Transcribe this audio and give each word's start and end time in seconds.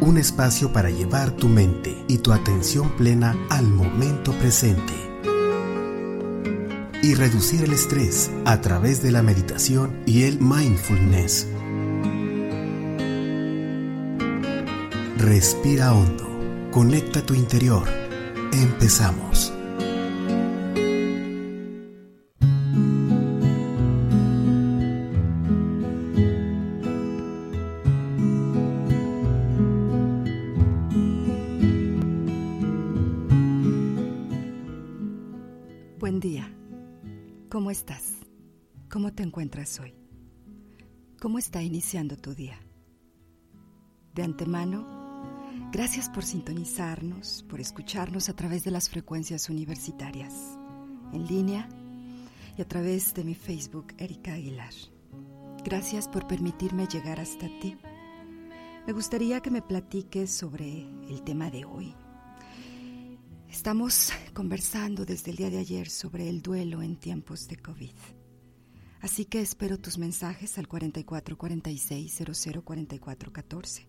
Un 0.00 0.18
espacio 0.18 0.72
para 0.72 0.90
llevar 0.90 1.30
tu 1.30 1.48
mente 1.48 2.04
y 2.06 2.18
tu 2.18 2.32
atención 2.32 2.90
plena 2.96 3.34
al 3.48 3.66
momento 3.66 4.32
presente. 4.32 4.92
Y 7.02 7.14
reducir 7.14 7.64
el 7.64 7.72
estrés 7.72 8.30
a 8.44 8.60
través 8.60 9.02
de 9.02 9.10
la 9.10 9.22
meditación 9.22 10.02
y 10.04 10.24
el 10.24 10.38
mindfulness. 10.40 11.46
Respira 15.18 15.94
hondo. 15.94 16.26
Conecta 16.70 17.24
tu 17.24 17.34
interior. 17.34 17.88
Empezamos. 18.52 19.55
Tu 42.20 42.34
día? 42.34 42.58
De 44.12 44.24
antemano, 44.24 44.84
gracias 45.70 46.08
por 46.08 46.24
sintonizarnos, 46.24 47.44
por 47.48 47.60
escucharnos 47.60 48.28
a 48.28 48.34
través 48.34 48.64
de 48.64 48.72
las 48.72 48.88
frecuencias 48.90 49.48
universitarias, 49.48 50.34
en 51.12 51.26
línea 51.28 51.68
y 52.58 52.62
a 52.62 52.66
través 52.66 53.14
de 53.14 53.22
mi 53.22 53.36
Facebook, 53.36 53.94
Erika 53.98 54.34
Aguilar. 54.34 54.72
Gracias 55.64 56.08
por 56.08 56.26
permitirme 56.26 56.88
llegar 56.88 57.20
hasta 57.20 57.46
ti. 57.60 57.76
Me 58.84 58.92
gustaría 58.92 59.40
que 59.40 59.52
me 59.52 59.62
platiques 59.62 60.32
sobre 60.32 60.88
el 61.08 61.22
tema 61.22 61.50
de 61.50 61.66
hoy, 61.66 61.94
Estamos 63.48 64.12
conversando 64.34 65.06
desde 65.06 65.30
el 65.30 65.36
día 65.38 65.50
de 65.50 65.58
ayer 65.58 65.88
sobre 65.88 66.28
el 66.28 66.42
duelo 66.42 66.82
en 66.82 66.96
tiempos 66.96 67.48
de 67.48 67.56
COVID. 67.56 68.15
Así 69.06 69.24
que 69.24 69.40
espero 69.40 69.78
tus 69.78 69.98
mensajes 69.98 70.58
al 70.58 70.66
4446 70.66 72.24
0044 72.64 73.32
14. 73.32 73.86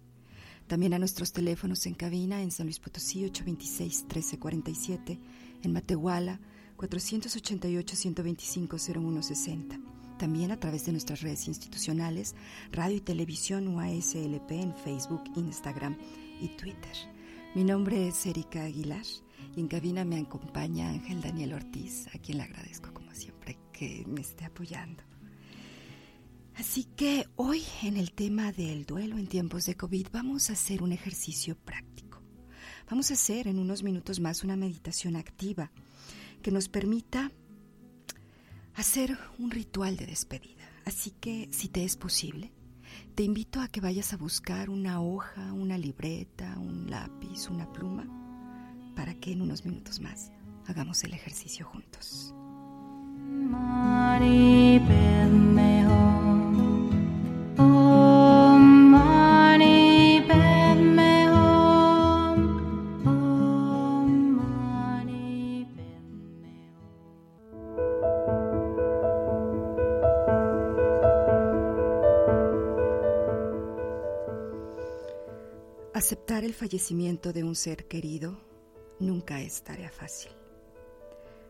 También 0.67 0.93
a 0.93 0.99
nuestros 0.99 1.33
teléfonos 1.33 1.87
en 1.87 1.95
cabina 1.95 2.43
en 2.43 2.51
San 2.51 2.67
Luis 2.67 2.79
Potosí 2.79 3.25
826 3.25 4.03
1347, 4.03 5.19
en 5.63 5.73
Matehuala 5.73 6.39
488 6.75 7.95
125 7.95 8.77
0160. 8.77 9.79
También 10.19 10.51
a 10.51 10.59
través 10.59 10.85
de 10.85 10.91
nuestras 10.91 11.21
redes 11.21 11.47
institucionales, 11.47 12.35
radio 12.71 12.97
y 12.97 13.01
televisión 13.01 13.69
UASLP 13.69 14.51
en 14.51 14.75
Facebook, 14.75 15.23
Instagram 15.35 15.97
y 16.39 16.49
Twitter. 16.49 16.95
Mi 17.55 17.63
nombre 17.63 18.07
es 18.07 18.23
Erika 18.27 18.65
Aguilar 18.65 19.05
y 19.55 19.61
en 19.61 19.67
cabina 19.67 20.05
me 20.05 20.19
acompaña 20.19 20.89
Ángel 20.89 21.21
Daniel 21.21 21.53
Ortiz, 21.53 22.05
a 22.13 22.19
quien 22.19 22.37
le 22.37 22.43
agradezco 22.43 22.93
como 22.93 23.11
siempre 23.15 23.57
que 23.73 24.03
me 24.07 24.21
esté 24.21 24.45
apoyando. 24.45 25.06
Así 26.57 26.85
que 26.85 27.27
hoy 27.35 27.61
en 27.83 27.97
el 27.97 28.11
tema 28.13 28.51
del 28.51 28.85
duelo 28.85 29.19
en 29.19 29.27
tiempos 29.27 29.65
de 29.65 29.75
COVID 29.75 30.07
vamos 30.11 30.49
a 30.49 30.53
hacer 30.53 30.81
un 30.81 30.91
ejercicio 30.91 31.55
práctico. 31.55 32.19
Vamos 32.89 33.11
a 33.11 33.13
hacer 33.13 33.47
en 33.47 33.59
unos 33.59 33.83
minutos 33.83 34.19
más 34.19 34.43
una 34.43 34.55
meditación 34.55 35.15
activa 35.15 35.71
que 36.41 36.49
nos 36.49 36.67
permita 36.67 37.31
hacer 38.73 39.19
un 39.37 39.51
ritual 39.51 39.97
de 39.97 40.07
despedida. 40.07 40.67
Así 40.83 41.11
que 41.11 41.47
si 41.51 41.67
te 41.67 41.83
es 41.83 41.95
posible, 41.95 42.51
te 43.13 43.21
invito 43.21 43.61
a 43.61 43.67
que 43.67 43.81
vayas 43.81 44.13
a 44.13 44.17
buscar 44.17 44.71
una 44.71 44.99
hoja, 44.99 45.53
una 45.53 45.77
libreta, 45.77 46.57
un 46.57 46.89
lápiz, 46.89 47.49
una 47.49 47.71
pluma 47.71 48.07
para 48.95 49.13
que 49.13 49.31
en 49.31 49.43
unos 49.43 49.63
minutos 49.63 49.99
más 49.99 50.31
hagamos 50.65 51.03
el 51.03 51.13
ejercicio 51.13 51.67
juntos. 51.67 52.33
Aceptar 53.53 55.06
fallecimiento 76.67 77.31
de 77.31 77.45
un 77.45 77.55
ser 77.55 77.87
querido 77.87 78.37
nunca 78.99 79.39
es 79.39 79.63
tarea 79.63 79.89
fácil. 79.89 80.31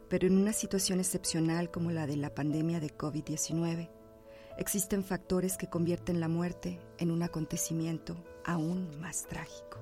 Pero 0.09 0.28
en 0.28 0.38
una 0.38 0.53
situación 0.53 1.00
excepcional 1.00 1.72
como 1.72 1.89
la 1.89 2.05
de 2.05 2.17
la 2.17 2.35
pandemia 2.35 2.79
de 2.79 2.95
COVID-19, 2.95 3.89
existen 4.59 5.03
factores 5.03 5.57
que 5.57 5.72
convierten 5.72 6.19
la 6.19 6.28
muerte 6.28 6.79
en 7.00 7.09
un 7.09 7.23
acontecimiento 7.23 8.16
aún 8.45 8.91
más 9.00 9.25
trágico. 9.25 9.79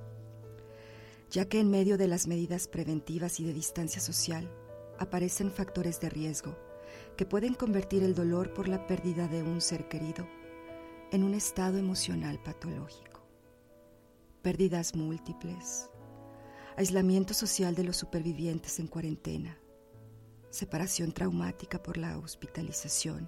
Ya 1.31 1.49
que 1.49 1.59
en 1.59 1.69
medio 1.69 1.97
de 1.97 2.07
las 2.07 2.27
medidas 2.27 2.69
preventivas 2.69 3.41
y 3.41 3.43
de 3.43 3.51
distancia 3.51 3.99
social 3.99 4.49
aparecen 4.99 5.51
factores 5.51 5.99
de 5.99 6.09
riesgo 6.09 6.55
que 7.17 7.25
pueden 7.25 7.55
convertir 7.55 8.03
el 8.03 8.15
dolor 8.15 8.53
por 8.53 8.69
la 8.69 8.87
pérdida 8.87 9.27
de 9.27 9.43
un 9.43 9.59
ser 9.59 9.89
querido 9.89 10.25
en 11.11 11.23
un 11.23 11.33
estado 11.33 11.77
emocional 11.77 12.41
patológico. 12.41 13.14
Pérdidas 14.45 14.93
múltiples, 14.95 15.89
aislamiento 16.77 17.33
social 17.33 17.73
de 17.73 17.83
los 17.83 17.97
supervivientes 17.97 18.77
en 18.77 18.85
cuarentena, 18.85 19.57
separación 20.51 21.13
traumática 21.13 21.81
por 21.81 21.97
la 21.97 22.19
hospitalización, 22.19 23.27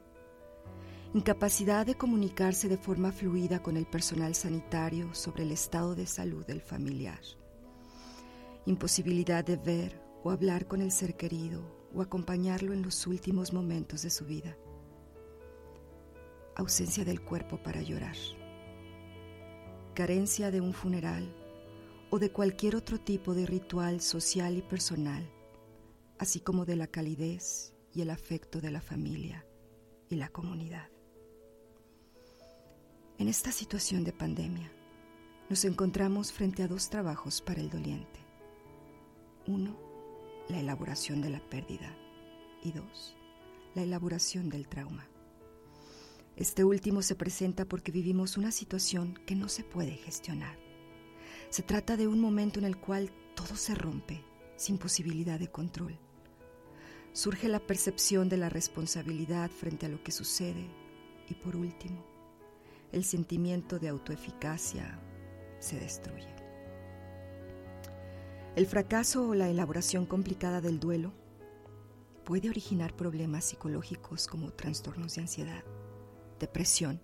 incapacidad 1.16 1.88
de 1.88 1.96
comunicarse 1.96 2.70
de 2.70 2.78
forma 2.78 3.12
fluida 3.12 3.64
con 3.64 3.78
el 3.78 3.88
personal 3.88 4.36
sanitario 4.36 5.12
sobre 5.16 5.42
el 5.42 5.52
estado 5.54 5.96
de 5.96 6.06
salud 6.06 6.46
del 6.46 6.62
familiar, 6.62 7.22
imposibilidad 8.68 9.44
de 9.44 9.58
ver 9.58 10.00
o 10.24 10.30
hablar 10.30 10.68
con 10.68 10.82
el 10.82 10.92
ser 10.92 11.18
querido 11.18 11.64
o 11.96 12.04
acompañarlo 12.04 12.74
en 12.74 12.84
los 12.84 13.08
últimos 13.08 13.54
momentos 13.54 14.04
de 14.04 14.12
su 14.12 14.26
vida, 14.26 14.56
ausencia 16.56 17.04
del 17.04 17.22
cuerpo 17.22 17.58
para 17.58 17.82
llorar, 17.82 18.18
carencia 19.98 20.52
de 20.52 20.62
un 20.62 20.76
funeral, 20.76 21.28
o 22.12 22.20
de 22.20 22.32
cualquier 22.32 22.76
otro 22.76 23.00
tipo 23.00 23.34
de 23.34 23.48
ritual 23.48 24.00
social 24.00 24.56
y 24.56 24.62
personal, 24.62 25.28
así 26.20 26.40
como 26.40 26.66
de 26.66 26.76
la 26.76 26.86
calidez 26.86 27.74
y 27.96 28.04
el 28.04 28.12
afecto 28.12 28.62
de 28.62 28.70
la 28.70 28.80
familia 28.80 29.44
y 30.08 30.18
la 30.18 30.30
comunidad. 30.30 30.88
En 33.18 33.28
esta 33.28 33.52
situación 33.52 34.04
de 34.04 34.14
pandemia, 34.14 34.72
nos 35.50 35.66
encontramos 35.66 36.32
frente 36.32 36.62
a 36.62 36.68
dos 36.68 36.92
trabajos 36.92 37.42
para 37.42 37.60
el 37.60 37.72
doliente. 37.72 38.20
Uno, 39.48 39.76
la 40.48 40.60
elaboración 40.60 41.22
de 41.22 41.32
la 41.32 41.40
pérdida 41.40 41.98
y 42.62 42.72
dos, 42.72 43.18
la 43.74 43.82
elaboración 43.82 44.48
del 44.52 44.68
trauma. 44.68 45.10
Este 46.38 46.64
último 46.64 47.02
se 47.02 47.16
presenta 47.16 47.66
porque 47.66 47.92
vivimos 47.92 48.38
una 48.38 48.52
situación 48.52 49.20
que 49.26 49.36
no 49.36 49.50
se 49.50 49.64
puede 49.64 49.92
gestionar 49.92 50.68
se 51.50 51.64
trata 51.64 51.96
de 51.96 52.08
un 52.08 52.20
momento 52.20 52.60
en 52.60 52.66
el 52.66 52.78
cual 52.78 53.12
todo 53.36 53.56
se 53.56 53.76
rompe 53.76 54.24
sin 54.56 54.78
posibilidad 54.78 55.40
de 55.40 55.50
control. 55.50 55.98
Surge 57.14 57.48
la 57.48 57.60
percepción 57.60 58.30
de 58.30 58.38
la 58.38 58.50
responsabilidad 58.50 59.50
frente 59.50 59.86
a 59.86 59.90
lo 59.90 60.04
que 60.04 60.12
sucede 60.12 60.68
y 61.30 61.36
por 61.36 61.56
último, 61.56 62.06
el 62.92 63.04
sentimiento 63.04 63.80
de 63.80 63.90
autoeficacia 63.90 65.00
se 65.60 65.80
destruye. 65.80 66.36
El 68.56 68.66
fracaso 68.66 69.28
o 69.28 69.36
la 69.36 69.50
elaboración 69.50 70.06
complicada 70.06 70.62
del 70.62 70.80
duelo 70.80 71.14
puede 72.24 72.50
originar 72.50 72.96
problemas 72.96 73.46
psicológicos 73.46 74.28
como 74.28 74.52
trastornos 74.52 75.16
de 75.16 75.22
ansiedad, 75.22 75.64
depresión 76.40 77.02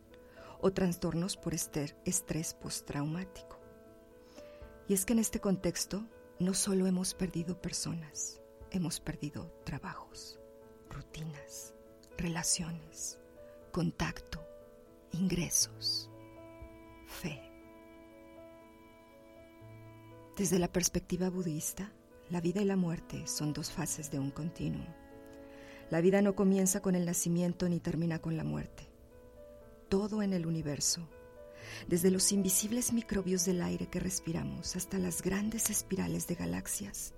o 0.61 0.71
trastornos 0.71 1.35
por 1.35 1.53
estrés 1.53 2.53
postraumático. 2.53 3.59
Y 4.87 4.93
es 4.93 5.05
que 5.05 5.13
en 5.13 5.19
este 5.19 5.39
contexto 5.39 6.05
no 6.39 6.53
solo 6.53 6.87
hemos 6.87 7.13
perdido 7.13 7.61
personas, 7.61 8.41
hemos 8.71 8.99
perdido 8.99 9.51
trabajos, 9.63 10.39
rutinas, 10.89 11.73
relaciones, 12.17 13.19
contacto, 13.71 14.45
ingresos, 15.11 16.09
fe. 17.07 17.41
Desde 20.37 20.59
la 20.59 20.71
perspectiva 20.71 21.29
budista, 21.29 21.91
la 22.29 22.41
vida 22.41 22.61
y 22.61 22.65
la 22.65 22.75
muerte 22.75 23.27
son 23.27 23.53
dos 23.53 23.71
fases 23.71 24.09
de 24.09 24.19
un 24.19 24.31
continuum. 24.31 24.87
La 25.89 26.01
vida 26.01 26.21
no 26.21 26.35
comienza 26.35 26.81
con 26.81 26.95
el 26.95 27.05
nacimiento 27.05 27.69
ni 27.69 27.79
termina 27.79 28.19
con 28.19 28.37
la 28.37 28.43
muerte. 28.43 28.92
Todo 29.93 30.23
en 30.23 30.33
el 30.33 30.47
universo, 30.47 31.07
desde 31.87 32.09
los 32.09 32.31
invisibles 32.31 32.93
microbios 32.93 33.45
del 33.45 33.61
aire 33.61 33.85
que 33.85 33.99
respiramos 33.99 34.75
hasta 34.75 34.97
las 34.97 35.21
grandes 35.21 35.69
espirales 35.69 36.25
de 36.25 36.33
galaxias, 36.33 37.13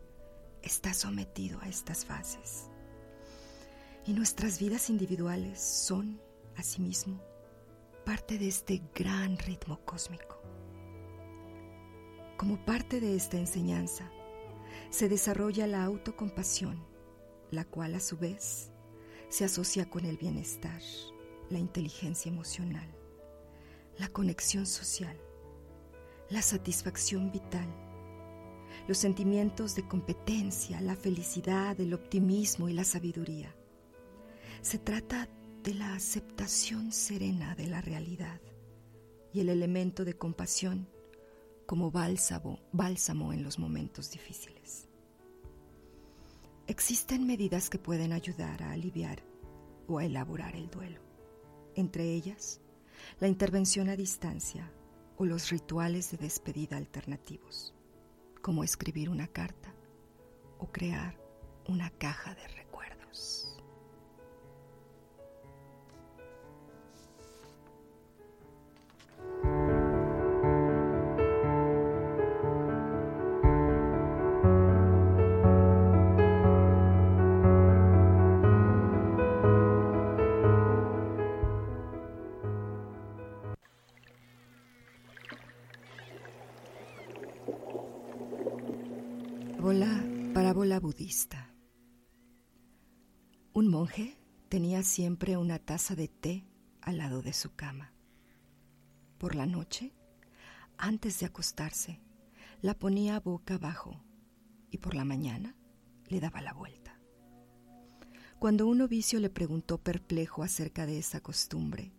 está 0.61 0.93
sometido 0.93 1.57
a 1.61 1.69
estas 1.69 2.03
fases. 2.03 2.69
Y 4.05 4.11
nuestras 4.11 4.59
vidas 4.59 4.89
individuales 4.89 5.61
son, 5.61 6.19
asimismo, 6.57 7.23
parte 8.03 8.37
de 8.37 8.49
este 8.49 8.81
gran 8.93 9.37
ritmo 9.37 9.79
cósmico. 9.85 10.41
Como 12.35 12.65
parte 12.65 12.99
de 12.99 13.15
esta 13.15 13.37
enseñanza, 13.37 14.11
se 14.89 15.07
desarrolla 15.07 15.65
la 15.65 15.85
autocompasión, 15.85 16.85
la 17.51 17.63
cual 17.63 17.95
a 17.95 18.01
su 18.01 18.17
vez 18.17 18.69
se 19.29 19.45
asocia 19.45 19.89
con 19.89 20.03
el 20.03 20.17
bienestar, 20.17 20.81
la 21.49 21.59
inteligencia 21.59 22.31
emocional, 22.31 22.87
la 23.97 24.07
conexión 24.09 24.65
social, 24.65 25.17
la 26.29 26.41
satisfacción 26.41 27.31
vital, 27.31 27.67
los 28.87 28.97
sentimientos 28.97 29.75
de 29.75 29.87
competencia, 29.87 30.81
la 30.81 30.95
felicidad, 30.95 31.79
el 31.79 31.93
optimismo 31.93 32.69
y 32.69 32.73
la 32.73 32.83
sabiduría. 32.83 33.55
Se 34.61 34.77
trata 34.77 35.29
de 35.63 35.73
la 35.73 35.95
aceptación 35.95 36.91
serena 36.91 37.55
de 37.55 37.67
la 37.67 37.81
realidad 37.81 38.39
y 39.33 39.39
el 39.39 39.49
elemento 39.49 40.05
de 40.05 40.13
compasión 40.13 40.87
como 41.65 41.91
bálsamo, 41.91 42.59
bálsamo 42.71 43.33
en 43.33 43.43
los 43.43 43.57
momentos 43.57 44.11
difíciles. 44.11 44.87
Existen 46.67 47.25
medidas 47.27 47.69
que 47.69 47.79
pueden 47.79 48.11
ayudar 48.13 48.63
a 48.63 48.71
aliviar 48.71 49.23
o 49.87 49.99
a 49.99 50.05
elaborar 50.05 50.55
el 50.55 50.69
duelo, 50.69 51.01
entre 51.75 52.13
ellas 52.13 52.61
la 53.19 53.27
intervención 53.27 53.89
a 53.89 53.95
distancia 53.95 54.71
o 55.17 55.25
los 55.25 55.49
rituales 55.49 56.11
de 56.11 56.17
despedida 56.17 56.77
alternativos, 56.77 57.73
como 58.41 58.63
escribir 58.63 59.09
una 59.09 59.27
carta 59.27 59.73
o 60.57 60.71
crear 60.71 61.17
una 61.67 61.89
caja 61.91 62.35
de 62.35 62.47
recuerdos. 62.49 63.54
Un 93.53 93.67
monje 93.67 94.17
tenía 94.49 94.81
siempre 94.81 95.37
una 95.37 95.59
taza 95.59 95.95
de 95.95 96.07
té 96.07 96.47
al 96.81 96.97
lado 96.97 97.21
de 97.21 97.31
su 97.31 97.53
cama. 97.55 97.93
Por 99.19 99.35
la 99.35 99.45
noche, 99.45 99.93
antes 100.77 101.19
de 101.19 101.27
acostarse, 101.27 102.01
la 102.61 102.73
ponía 102.73 103.19
boca 103.19 103.55
abajo 103.55 104.03
y 104.71 104.79
por 104.79 104.95
la 104.95 105.05
mañana 105.05 105.55
le 106.07 106.19
daba 106.19 106.41
la 106.41 106.53
vuelta. 106.53 106.99
Cuando 108.39 108.65
un 108.65 108.79
novicio 108.79 109.19
le 109.19 109.29
preguntó 109.29 109.77
perplejo 109.77 110.41
acerca 110.41 110.87
de 110.87 110.97
esa 110.97 111.21
costumbre, 111.21 111.93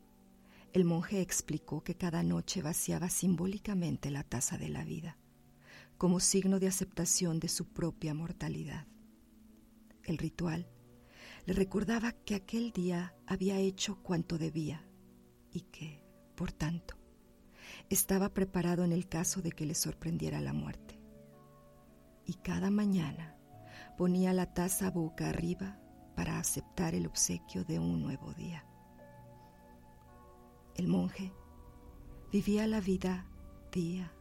el 0.72 0.84
monje 0.84 1.20
explicó 1.20 1.84
que 1.84 1.94
cada 1.94 2.24
noche 2.24 2.60
vaciaba 2.60 3.08
simbólicamente 3.08 4.10
la 4.10 4.24
taza 4.24 4.58
de 4.58 4.68
la 4.68 4.84
vida 4.84 5.16
como 5.98 6.20
signo 6.20 6.58
de 6.60 6.68
aceptación 6.68 7.40
de 7.40 7.48
su 7.48 7.66
propia 7.66 8.12
mortalidad. 8.14 8.86
El 10.06 10.18
ritual 10.18 10.68
le 11.46 11.52
recordaba 11.52 12.12
que 12.12 12.36
aquel 12.36 12.70
día 12.70 13.14
había 13.26 13.58
hecho 13.58 14.00
cuanto 14.02 14.38
debía 14.38 14.88
y 15.50 15.62
que, 15.62 16.00
por 16.36 16.52
tanto, 16.52 16.96
estaba 17.90 18.32
preparado 18.32 18.84
en 18.84 18.92
el 18.92 19.08
caso 19.08 19.42
de 19.42 19.50
que 19.50 19.66
le 19.66 19.74
sorprendiera 19.74 20.40
la 20.40 20.52
muerte. 20.52 21.00
Y 22.24 22.34
cada 22.34 22.70
mañana 22.70 23.36
ponía 23.98 24.32
la 24.32 24.54
taza 24.54 24.90
boca 24.90 25.28
arriba 25.28 25.78
para 26.14 26.38
aceptar 26.38 26.94
el 26.94 27.06
obsequio 27.06 27.64
de 27.64 27.80
un 27.80 28.00
nuevo 28.00 28.32
día. 28.32 28.64
El 30.76 30.86
monje 30.86 31.32
vivía 32.30 32.66
la 32.68 32.80
vida 32.80 33.26
día 33.72 34.12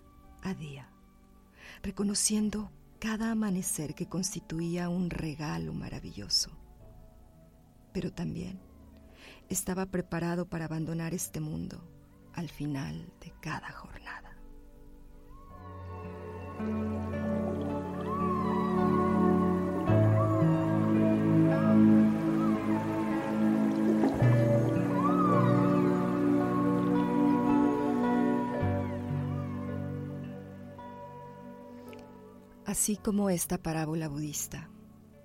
a 0.42 0.54
día 0.56 0.90
reconociendo 1.84 2.72
cada 3.00 3.32
amanecer 3.32 3.96
que 3.96 4.08
constituía 4.08 4.90
un 4.90 5.10
regalo 5.10 5.74
maravilloso. 5.74 6.52
Pero 7.94 8.12
también 8.12 8.60
estaba 9.50 9.86
preparado 9.86 10.48
para 10.48 10.66
abandonar 10.66 11.14
este 11.14 11.40
mundo 11.40 11.88
al 12.34 12.50
final 12.50 13.14
de 13.22 13.34
cada 13.42 13.72
jornada. 13.72 14.36
Así 32.86 32.98
como 32.98 33.32
esta 33.32 33.58
parábola 33.58 34.08
budista, 34.08 34.70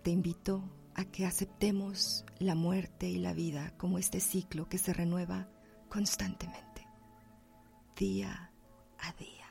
te 0.02 0.11
invito 0.11 0.64
a 0.95 1.05
que 1.05 1.26
aceptemos 1.26 2.25
la 2.38 2.55
muerte 2.55 3.07
y 3.07 3.19
la 3.19 3.35
vida 3.35 3.76
como 3.76 3.99
este 3.99 4.19
ciclo 4.19 4.67
que 4.67 4.79
se 4.79 4.95
renueva 4.95 5.47
constantemente, 5.90 6.87
día 7.95 8.50
a 8.99 9.12
día. 9.12 9.45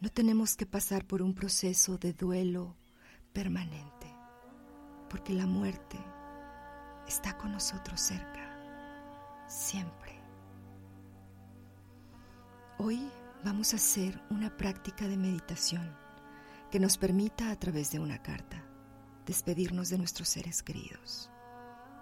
No 0.00 0.10
tenemos 0.10 0.56
que 0.56 0.66
pasar 0.66 1.06
por 1.06 1.22
un 1.22 1.34
proceso 1.34 1.96
de 1.96 2.12
duelo 2.12 2.76
permanente, 3.32 4.14
porque 5.08 5.32
la 5.32 5.46
muerte 5.46 5.96
está 7.08 7.38
con 7.38 7.52
nosotros 7.52 7.98
cerca, 7.98 9.46
siempre. 9.48 10.20
Hoy 12.76 13.08
vamos 13.42 13.72
a 13.72 13.76
hacer 13.76 14.20
una 14.28 14.54
práctica 14.54 15.08
de 15.08 15.16
meditación 15.16 16.03
que 16.74 16.80
nos 16.80 16.98
permita 16.98 17.52
a 17.52 17.56
través 17.56 17.92
de 17.92 18.00
una 18.00 18.20
carta 18.20 18.66
despedirnos 19.26 19.90
de 19.90 19.98
nuestros 19.98 20.28
seres 20.28 20.60
queridos, 20.64 21.30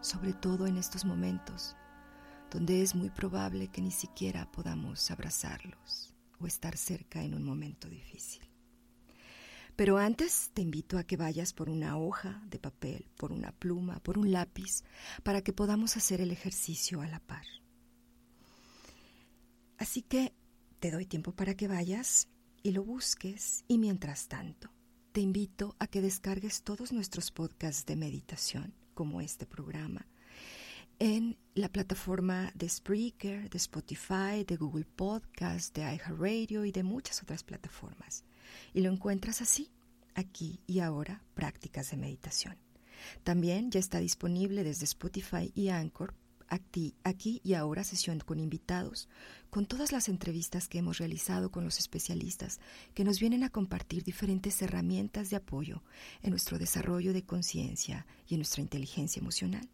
sobre 0.00 0.32
todo 0.32 0.66
en 0.66 0.78
estos 0.78 1.04
momentos 1.04 1.76
donde 2.50 2.80
es 2.80 2.94
muy 2.94 3.10
probable 3.10 3.68
que 3.68 3.82
ni 3.82 3.90
siquiera 3.90 4.50
podamos 4.50 5.10
abrazarlos 5.10 6.14
o 6.40 6.46
estar 6.46 6.78
cerca 6.78 7.22
en 7.22 7.34
un 7.34 7.44
momento 7.44 7.86
difícil. 7.86 8.48
Pero 9.76 9.98
antes 9.98 10.50
te 10.54 10.62
invito 10.62 10.96
a 10.96 11.04
que 11.04 11.18
vayas 11.18 11.52
por 11.52 11.68
una 11.68 11.98
hoja 11.98 12.42
de 12.46 12.58
papel, 12.58 13.10
por 13.18 13.30
una 13.30 13.52
pluma, 13.52 14.02
por 14.02 14.16
un 14.16 14.32
lápiz, 14.32 14.84
para 15.22 15.42
que 15.42 15.52
podamos 15.52 15.98
hacer 15.98 16.22
el 16.22 16.30
ejercicio 16.30 17.02
a 17.02 17.06
la 17.08 17.20
par. 17.20 17.44
Así 19.76 20.00
que 20.00 20.32
te 20.80 20.90
doy 20.90 21.04
tiempo 21.04 21.32
para 21.32 21.54
que 21.58 21.68
vayas 21.68 22.30
y 22.62 22.72
lo 22.72 22.84
busques 22.84 23.64
y 23.68 23.78
mientras 23.78 24.28
tanto 24.28 24.70
te 25.12 25.20
invito 25.20 25.76
a 25.78 25.86
que 25.86 26.00
descargues 26.00 26.62
todos 26.62 26.92
nuestros 26.92 27.30
podcasts 27.30 27.84
de 27.86 27.96
meditación 27.96 28.72
como 28.94 29.20
este 29.20 29.46
programa 29.46 30.06
en 30.98 31.36
la 31.54 31.68
plataforma 31.68 32.52
de 32.54 32.68
Spreaker, 32.68 33.50
de 33.50 33.58
Spotify, 33.58 34.44
de 34.46 34.56
Google 34.56 34.84
Podcast, 34.84 35.74
de 35.74 35.82
iHeartRadio 35.82 36.64
y 36.64 36.70
de 36.70 36.84
muchas 36.84 37.22
otras 37.22 37.42
plataformas. 37.42 38.24
Y 38.72 38.82
lo 38.82 38.90
encuentras 38.92 39.42
así, 39.42 39.68
aquí 40.14 40.60
y 40.66 40.78
ahora, 40.78 41.22
prácticas 41.34 41.90
de 41.90 41.96
meditación. 41.96 42.56
También 43.24 43.70
ya 43.70 43.80
está 43.80 43.98
disponible 43.98 44.62
desde 44.62 44.84
Spotify 44.84 45.50
y 45.54 45.70
Anchor 45.70 46.14
aquí, 46.52 46.94
aquí 47.02 47.40
y 47.42 47.54
ahora 47.54 47.82
sesión 47.82 48.20
con 48.20 48.38
invitados, 48.38 49.08
con 49.48 49.64
todas 49.64 49.90
las 49.90 50.08
entrevistas 50.10 50.68
que 50.68 50.78
hemos 50.78 50.98
realizado 50.98 51.50
con 51.50 51.64
los 51.64 51.78
especialistas 51.78 52.60
que 52.94 53.04
nos 53.04 53.18
vienen 53.18 53.42
a 53.42 53.48
compartir 53.48 54.04
diferentes 54.04 54.60
herramientas 54.60 55.30
de 55.30 55.36
apoyo 55.36 55.82
en 56.20 56.30
nuestro 56.30 56.58
desarrollo 56.58 57.14
de 57.14 57.24
conciencia 57.24 58.06
y 58.28 58.34
en 58.34 58.40
nuestra 58.40 58.60
inteligencia 58.60 59.20
emocional. 59.20 59.66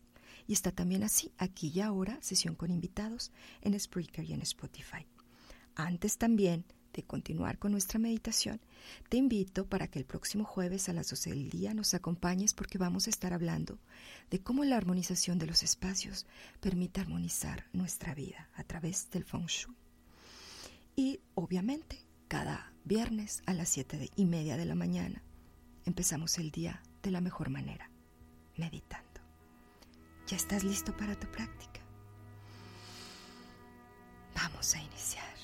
Y 0.47 0.53
está 0.53 0.71
también 0.71 1.03
así, 1.03 1.33
aquí 1.37 1.73
y 1.75 1.81
ahora, 1.81 2.17
sesión 2.23 2.55
con 2.55 2.71
invitados 2.71 3.33
en 3.61 3.79
Spreaker 3.79 4.25
y 4.25 4.33
en 4.33 4.43
Spotify. 4.43 5.05
Antes 5.75 6.17
también 6.17 6.65
de 6.99 7.05
continuar 7.05 7.61
con 7.61 7.71
nuestra 7.71 8.01
meditación, 8.01 8.61
te 9.09 9.19
invito 9.19 9.67
para 9.67 9.87
que 9.87 10.01
el 10.01 10.05
próximo 10.05 10.45
jueves 10.45 10.89
a 10.89 10.93
las 10.93 11.09
12 11.11 11.31
del 11.31 11.49
día 11.49 11.73
nos 11.73 11.95
acompañes 11.95 12.55
porque 12.55 12.77
vamos 12.77 13.07
a 13.07 13.11
estar 13.11 13.33
hablando 13.33 13.79
de 14.33 14.41
cómo 14.41 14.65
la 14.65 14.77
armonización 14.77 15.39
de 15.39 15.47
los 15.47 15.63
espacios 15.63 16.27
permite 16.61 17.01
armonizar 17.01 17.67
nuestra 17.73 18.17
vida 18.17 18.49
a 18.57 18.65
través 18.65 19.11
del 19.13 19.25
feng 19.25 19.47
shui. 19.47 19.77
Y 20.97 21.21
obviamente, 21.37 22.05
cada 22.27 22.73
viernes 22.85 23.45
a 23.47 23.55
las 23.55 23.69
7 23.69 24.11
y 24.17 24.25
media 24.25 24.57
de 24.57 24.65
la 24.65 24.75
mañana 24.75 25.23
empezamos 25.85 26.37
el 26.39 26.51
día 26.51 26.83
de 27.05 27.13
la 27.13 27.21
mejor 27.21 27.49
manera, 27.49 27.89
meditando. 28.57 29.21
¿Ya 30.27 30.37
estás 30.37 30.65
listo 30.65 30.97
para 30.97 31.15
tu 31.15 31.29
práctica? 31.29 31.81
Vamos 34.35 34.75
a 34.75 34.83
iniciar. 34.83 35.38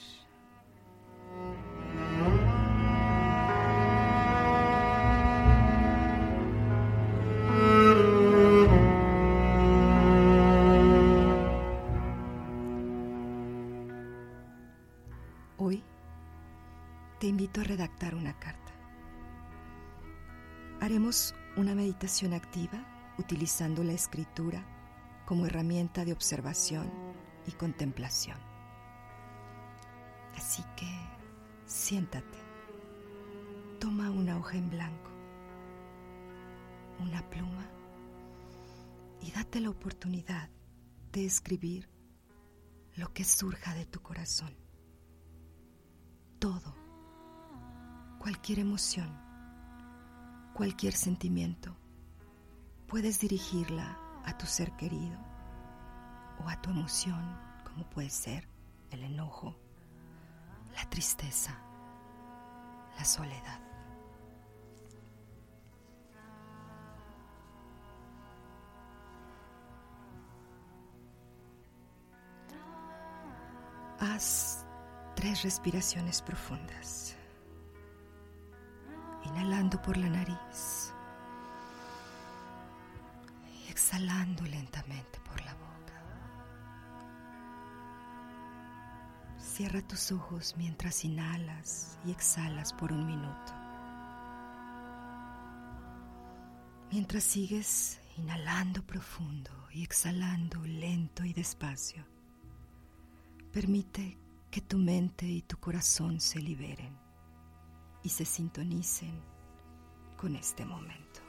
Te 17.24 17.28
invito 17.28 17.62
a 17.62 17.64
redactar 17.64 18.14
una 18.14 18.38
carta. 18.38 18.70
Haremos 20.82 21.34
una 21.56 21.74
meditación 21.74 22.34
activa 22.34 22.84
utilizando 23.16 23.82
la 23.82 23.94
escritura 23.94 24.62
como 25.24 25.46
herramienta 25.46 26.04
de 26.04 26.12
observación 26.12 26.92
y 27.46 27.52
contemplación. 27.52 28.36
Así 30.36 30.62
que 30.76 30.86
siéntate, 31.64 32.38
toma 33.80 34.10
una 34.10 34.36
hoja 34.36 34.58
en 34.58 34.68
blanco, 34.68 35.10
una 37.00 37.26
pluma 37.30 37.66
y 39.22 39.30
date 39.30 39.60
la 39.60 39.70
oportunidad 39.70 40.50
de 41.10 41.24
escribir 41.24 41.88
lo 42.96 43.14
que 43.14 43.24
surja 43.24 43.74
de 43.74 43.86
tu 43.86 44.02
corazón. 44.02 44.54
Todo, 46.38 46.73
cualquier 48.24 48.60
emoción, 48.60 49.14
cualquier 50.54 50.94
sentimiento, 50.94 51.76
puedes 52.86 53.20
dirigirla 53.20 53.98
a 54.24 54.38
tu 54.38 54.46
ser 54.46 54.72
querido 54.76 55.18
o 56.42 56.48
a 56.48 56.58
tu 56.62 56.70
emoción, 56.70 57.38
como 57.64 57.84
puede 57.90 58.08
ser 58.08 58.48
el 58.92 59.04
enojo, 59.04 59.54
la 60.74 60.88
tristeza, 60.88 61.54
la 62.96 63.04
soledad. 63.04 63.60
Haz 74.00 74.64
tres 75.14 75.42
respiraciones 75.42 76.22
profundas, 76.22 77.13
inhalando 79.24 79.80
por 79.80 79.96
la 79.96 80.08
nariz 80.08 80.92
y 83.52 83.70
exhalando 83.70 84.44
lentamente 84.44 85.20
por 85.20 85.44
la 85.44 85.54
boca. 85.54 86.02
Cierra 89.38 89.82
tus 89.82 90.12
ojos 90.12 90.54
mientras 90.56 91.04
inhalas 91.04 91.98
y 92.04 92.10
exhalas 92.10 92.72
por 92.72 92.92
un 92.92 93.06
minuto. 93.06 93.52
Mientras 96.90 97.24
sigues 97.24 98.00
inhalando 98.16 98.82
profundo 98.86 99.50
y 99.72 99.82
exhalando 99.82 100.60
lento 100.64 101.24
y 101.24 101.32
despacio, 101.32 102.04
permite 103.52 104.18
que 104.50 104.60
tu 104.60 104.78
mente 104.78 105.26
y 105.26 105.42
tu 105.42 105.58
corazón 105.58 106.20
se 106.20 106.40
liberen 106.40 107.03
y 108.04 108.10
se 108.10 108.24
sintonicen 108.24 109.18
con 110.16 110.36
este 110.36 110.64
momento. 110.64 111.20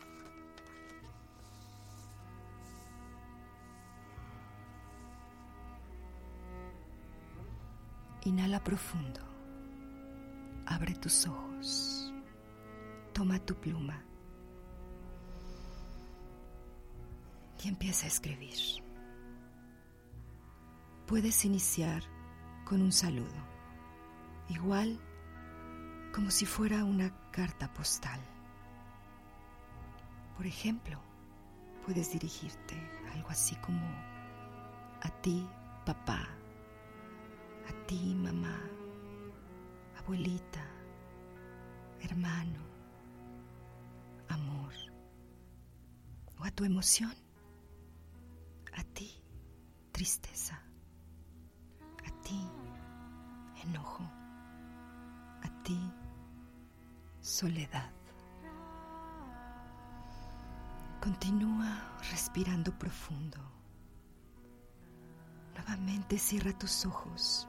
Inhala 8.25 8.63
profundo. 8.63 9.21
Abre 10.65 10.93
tus 10.95 11.25
ojos. 11.27 12.13
Toma 13.13 13.39
tu 13.39 13.55
pluma. 13.55 14.03
Y 17.63 17.69
empieza 17.69 18.05
a 18.05 18.09
escribir. 18.09 18.57
Puedes 21.07 21.45
iniciar 21.45 22.03
con 22.65 22.81
un 22.81 22.91
saludo, 22.91 23.45
igual 24.49 24.99
como 26.15 26.31
si 26.31 26.45
fuera 26.45 26.85
una 26.85 27.11
carta 27.29 27.67
postal. 27.73 28.21
Por 30.37 30.45
ejemplo, 30.45 30.97
puedes 31.85 32.13
dirigirte 32.13 32.73
algo 33.13 33.27
así 33.27 33.53
como 33.57 33.85
a 35.01 35.09
ti, 35.21 35.45
papá, 35.85 36.25
a 37.67 37.85
ti, 37.85 38.15
mamá, 38.15 38.57
abuelita, 39.99 40.65
hermano, 41.99 42.61
amor, 44.29 44.71
o 46.39 46.45
a 46.45 46.51
tu 46.51 46.63
emoción, 46.63 47.13
a 48.71 48.83
ti, 48.85 49.21
tristeza, 49.91 50.61
a 52.07 52.21
ti, 52.21 52.39
enojo, 53.65 54.09
a 55.43 55.63
ti, 55.63 55.77
soledad. 57.35 57.91
Continúa 61.01 61.97
respirando 62.09 62.71
profundo. 62.79 63.37
Nuevamente 65.53 66.17
cierra 66.17 66.57
tus 66.57 66.85
ojos 66.85 67.45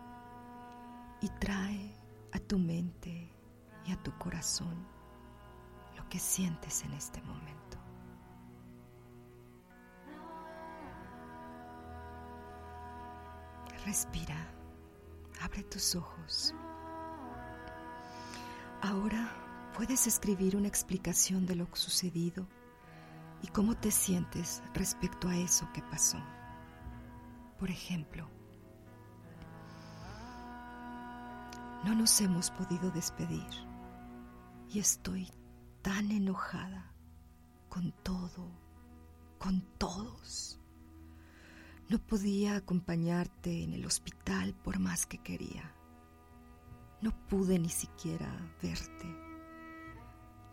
y 1.20 1.28
trae 1.38 1.94
a 2.32 2.40
tu 2.40 2.58
mente 2.58 3.30
y 3.84 3.92
a 3.92 4.02
tu 4.02 4.10
corazón 4.18 4.76
lo 5.96 6.08
que 6.08 6.18
sientes 6.18 6.82
en 6.82 6.92
este 6.92 7.22
momento. 7.22 7.78
Respira, 13.84 14.48
abre 15.40 15.62
tus 15.62 15.94
ojos. 15.94 16.52
Ahora 18.82 19.45
puedes 19.76 20.06
escribir 20.06 20.56
una 20.56 20.68
explicación 20.68 21.44
de 21.44 21.54
lo 21.54 21.68
sucedido 21.74 22.48
y 23.42 23.48
cómo 23.48 23.76
te 23.76 23.90
sientes 23.90 24.62
respecto 24.72 25.28
a 25.28 25.36
eso 25.36 25.68
que 25.74 25.82
pasó. 25.82 26.16
Por 27.58 27.68
ejemplo, 27.68 28.26
no 31.84 31.94
nos 31.94 32.18
hemos 32.22 32.50
podido 32.50 32.90
despedir 32.90 33.46
y 34.70 34.78
estoy 34.78 35.30
tan 35.82 36.10
enojada 36.10 36.90
con 37.68 37.92
todo, 38.02 38.50
con 39.38 39.60
todos. 39.76 40.58
No 41.90 41.98
podía 41.98 42.56
acompañarte 42.56 43.62
en 43.62 43.74
el 43.74 43.84
hospital 43.84 44.54
por 44.54 44.78
más 44.78 45.04
que 45.04 45.18
quería. 45.18 45.70
No 47.02 47.12
pude 47.28 47.58
ni 47.58 47.68
siquiera 47.68 48.26
verte, 48.62 49.25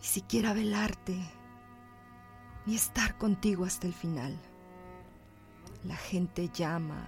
ni 0.04 0.10
siquiera 0.10 0.52
velarte, 0.54 1.18
ni 2.66 2.76
estar 2.76 3.18
contigo 3.18 3.64
hasta 3.64 3.88
el 3.88 3.94
final. 3.94 4.38
La 5.86 5.96
gente 5.96 6.50
llama, 6.50 7.08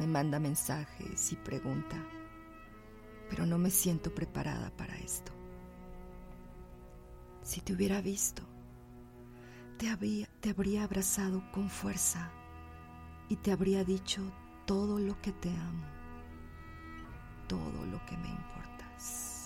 me 0.00 0.08
manda 0.08 0.40
mensajes 0.40 1.30
y 1.30 1.36
pregunta, 1.36 1.96
pero 3.30 3.46
no 3.46 3.56
me 3.56 3.70
siento 3.70 4.12
preparada 4.12 4.76
para 4.76 4.96
esto. 4.96 5.30
Si 7.44 7.60
te 7.60 7.72
hubiera 7.72 8.00
visto, 8.00 8.42
te 9.76 9.88
habría, 9.88 10.26
te 10.40 10.50
habría 10.50 10.82
abrazado 10.82 11.40
con 11.52 11.70
fuerza 11.70 12.32
y 13.28 13.36
te 13.36 13.52
habría 13.52 13.84
dicho 13.84 14.22
todo 14.66 14.98
lo 14.98 15.22
que 15.22 15.30
te 15.30 15.50
amo, 15.50 15.86
todo 17.46 17.86
lo 17.86 18.04
que 18.06 18.16
me 18.16 18.28
importas. 18.28 19.37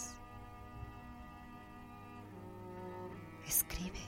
Escribe, 3.73 4.05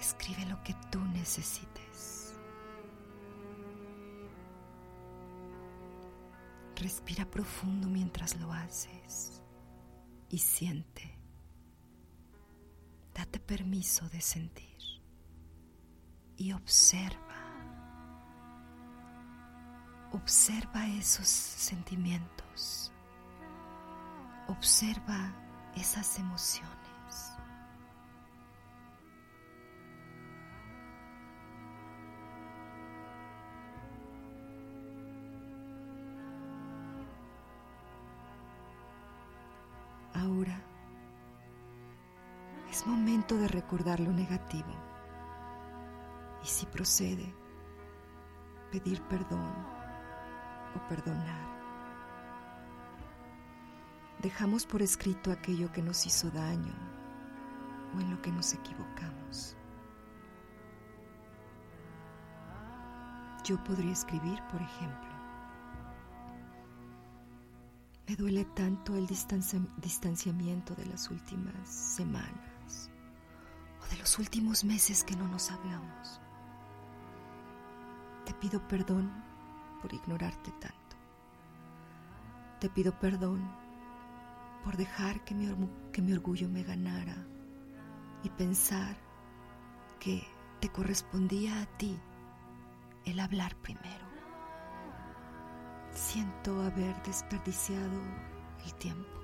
escribe 0.00 0.46
lo 0.46 0.62
que 0.62 0.74
tú 0.90 1.04
necesites. 1.04 2.34
Respira 6.76 7.26
profundo 7.26 7.88
mientras 7.88 8.36
lo 8.40 8.50
haces 8.54 9.42
y 10.30 10.38
siente. 10.38 11.14
Date 13.12 13.38
permiso 13.38 14.08
de 14.08 14.22
sentir 14.22 15.02
y 16.38 16.52
observa. 16.52 17.18
Observa 20.12 20.88
esos 20.88 21.28
sentimientos. 21.28 22.92
Observa 24.46 25.34
esas 25.76 26.18
emociones. 26.18 26.77
Ahora 40.20 40.60
es 42.68 42.84
momento 42.86 43.36
de 43.36 43.46
recordar 43.46 44.00
lo 44.00 44.12
negativo 44.12 44.72
y 46.42 46.46
si 46.46 46.66
procede, 46.66 47.32
pedir 48.72 49.00
perdón 49.02 49.54
o 50.74 50.88
perdonar. 50.88 51.58
Dejamos 54.20 54.66
por 54.66 54.82
escrito 54.82 55.30
aquello 55.30 55.70
que 55.70 55.82
nos 55.82 56.04
hizo 56.04 56.30
daño 56.30 56.74
o 57.94 58.00
en 58.00 58.10
lo 58.10 58.20
que 58.20 58.32
nos 58.32 58.52
equivocamos. 58.54 59.56
Yo 63.44 63.62
podría 63.62 63.92
escribir, 63.92 64.42
por 64.50 64.60
ejemplo, 64.60 65.17
me 68.08 68.16
duele 68.16 68.46
tanto 68.46 68.96
el 68.96 69.06
distanciamiento 69.06 70.74
de 70.74 70.86
las 70.86 71.10
últimas 71.10 71.68
semanas 71.68 72.90
o 73.82 73.90
de 73.90 73.98
los 73.98 74.18
últimos 74.18 74.64
meses 74.64 75.04
que 75.04 75.14
no 75.14 75.28
nos 75.28 75.50
hablamos. 75.50 76.18
Te 78.24 78.32
pido 78.32 78.66
perdón 78.66 79.12
por 79.82 79.92
ignorarte 79.92 80.50
tanto. 80.52 80.96
Te 82.60 82.70
pido 82.70 82.98
perdón 82.98 83.46
por 84.64 84.78
dejar 84.78 85.22
que 85.24 85.34
mi, 85.34 86.12
orgullo 86.12 86.48
me 86.48 86.62
ganara 86.62 87.26
y 88.22 88.30
pensar 88.30 88.96
que 90.00 90.26
te 90.60 90.70
correspondía 90.70 91.60
a 91.60 91.66
ti 91.76 92.00
el 93.04 93.20
hablar 93.20 93.54
primero. 93.56 94.07
Siento 95.98 96.62
haber 96.62 96.94
desperdiciado 97.02 98.00
el 98.64 98.74
tiempo. 98.74 99.20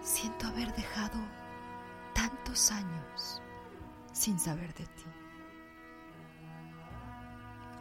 Siento 0.00 0.46
haber 0.46 0.74
dejado 0.74 1.18
tantos 2.14 2.72
años 2.72 3.42
sin 4.14 4.38
saber 4.38 4.72
de 4.74 4.86
ti. 4.86 5.04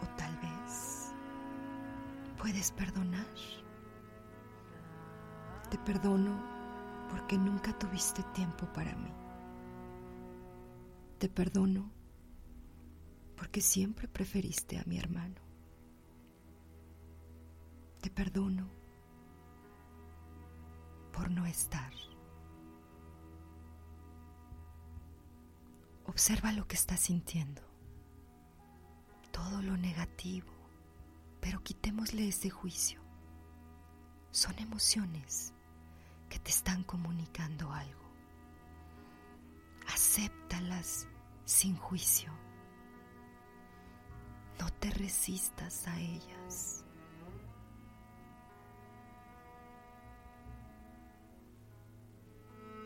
O 0.03 0.05
tal 0.17 0.35
vez 0.39 1.13
puedes 2.37 2.73
perdonar. 2.73 3.25
Te 5.71 5.77
perdono 5.77 6.43
porque 7.09 7.37
nunca 7.37 7.71
tuviste 7.79 8.21
tiempo 8.33 8.65
para 8.73 8.93
mí. 8.97 9.13
Te 11.17 11.29
perdono 11.29 11.89
porque 13.37 13.61
siempre 13.61 14.09
preferiste 14.09 14.77
a 14.77 14.83
mi 14.85 14.99
hermano. 14.99 15.48
Te 18.01 18.09
perdono 18.09 18.69
por 21.11 21.29
no 21.29 21.45
estar. 21.45 21.91
Observa 26.05 26.53
lo 26.53 26.67
que 26.67 26.75
estás 26.75 27.01
sintiendo, 27.01 27.61
todo 29.31 29.61
lo 29.61 29.77
negativo, 29.77 30.51
pero 31.39 31.61
quitémosle 31.61 32.29
ese 32.29 32.49
juicio. 32.49 33.01
Son 34.31 34.57
emociones 34.59 35.53
que 36.29 36.39
te 36.39 36.51
están 36.51 36.83
comunicando 36.83 37.71
algo. 37.71 38.09
Acéptalas 39.93 41.07
sin 41.45 41.75
juicio. 41.75 42.31
No 44.59 44.71
te 44.73 44.89
resistas 44.91 45.87
a 45.87 45.99
ellas. 45.99 46.78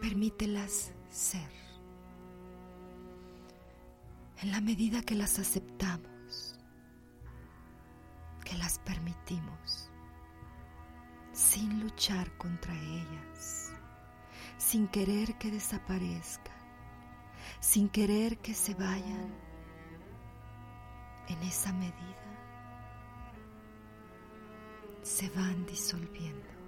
Permítelas 0.03 0.91
ser. 1.09 1.49
En 4.41 4.51
la 4.51 4.59
medida 4.59 5.01
que 5.01 5.15
las 5.15 5.39
aceptamos, 5.39 6.59
que 8.43 8.57
las 8.57 8.79
permitimos, 8.79 9.89
sin 11.31 11.79
luchar 11.79 12.29
contra 12.37 12.73
ellas, 12.73 13.71
sin 14.57 14.89
querer 14.89 15.37
que 15.37 15.49
desaparezcan, 15.49 16.57
sin 17.61 17.87
querer 17.87 18.39
que 18.39 18.53
se 18.53 18.73
vayan, 18.73 19.33
en 21.29 21.41
esa 21.43 21.71
medida 21.71 21.93
se 25.01 25.29
van 25.29 25.65
disolviendo. 25.65 26.62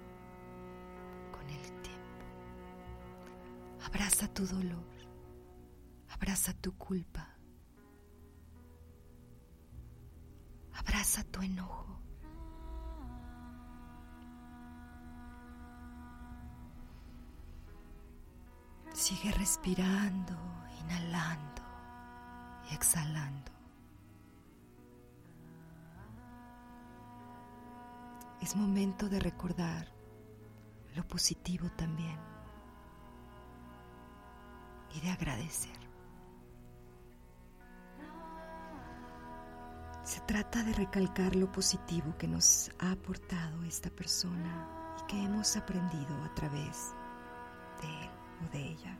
Abraza 3.96 4.28
tu 4.28 4.44
dolor, 4.46 4.92
abraza 6.10 6.52
tu 6.52 6.76
culpa, 6.76 7.26
abraza 10.74 11.24
tu 11.24 11.40
enojo. 11.40 11.98
Sigue 18.92 19.32
respirando, 19.32 20.36
inhalando 20.82 21.62
y 22.70 22.74
exhalando. 22.74 23.52
Es 28.42 28.54
momento 28.56 29.08
de 29.08 29.20
recordar 29.20 29.88
lo 30.94 31.02
positivo 31.08 31.70
también 31.78 32.35
y 34.96 35.00
de 35.00 35.10
agradecer. 35.10 35.76
Se 40.02 40.20
trata 40.20 40.62
de 40.62 40.72
recalcar 40.72 41.34
lo 41.34 41.50
positivo 41.50 42.16
que 42.16 42.28
nos 42.28 42.70
ha 42.78 42.92
aportado 42.92 43.64
esta 43.64 43.90
persona 43.90 44.68
y 45.00 45.06
que 45.06 45.22
hemos 45.22 45.56
aprendido 45.56 46.14
a 46.24 46.32
través 46.34 46.94
de 47.82 47.88
él 47.88 48.10
o 48.46 48.52
de 48.52 48.68
ella. 48.70 48.98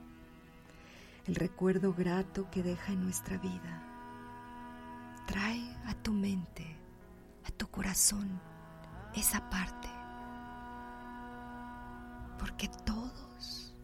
El 1.26 1.36
recuerdo 1.36 1.92
grato 1.94 2.50
que 2.50 2.62
deja 2.62 2.92
en 2.92 3.04
nuestra 3.04 3.38
vida. 3.38 3.82
Trae 5.26 5.76
a 5.86 5.94
tu 5.94 6.12
mente, 6.12 6.76
a 7.44 7.50
tu 7.52 7.68
corazón, 7.68 8.40
esa 9.14 9.48
parte. 9.48 9.88
Porque 12.38 12.68
todos 12.84 13.74